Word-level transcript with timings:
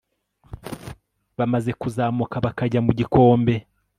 bamaze 1.37 1.71
kuzamuka 1.81 2.35
bakajya 2.45 2.79
mu 2.85 2.91
gikombe 2.99 3.53